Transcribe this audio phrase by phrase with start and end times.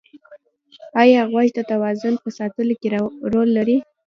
[1.01, 2.87] ایا غوږ د توازن په ساتلو کې
[3.33, 3.77] رول لري؟